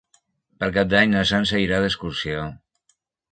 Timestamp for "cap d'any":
0.77-1.11